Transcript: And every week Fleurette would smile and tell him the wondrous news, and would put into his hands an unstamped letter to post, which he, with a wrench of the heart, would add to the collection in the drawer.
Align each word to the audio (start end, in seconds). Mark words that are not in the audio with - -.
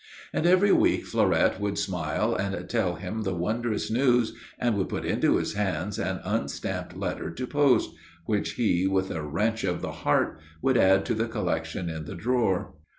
And 0.33 0.47
every 0.47 0.71
week 0.71 1.05
Fleurette 1.05 1.59
would 1.59 1.77
smile 1.77 2.33
and 2.33 2.67
tell 2.67 2.95
him 2.95 3.21
the 3.21 3.35
wondrous 3.35 3.91
news, 3.91 4.33
and 4.57 4.75
would 4.75 4.89
put 4.89 5.05
into 5.05 5.35
his 5.37 5.53
hands 5.53 5.99
an 5.99 6.21
unstamped 6.25 6.97
letter 6.97 7.29
to 7.29 7.45
post, 7.45 7.91
which 8.25 8.53
he, 8.53 8.87
with 8.87 9.11
a 9.11 9.21
wrench 9.21 9.63
of 9.63 9.81
the 9.83 9.91
heart, 9.91 10.39
would 10.59 10.75
add 10.75 11.05
to 11.05 11.13
the 11.13 11.27
collection 11.27 11.87
in 11.87 12.05
the 12.05 12.15
drawer. 12.15 12.73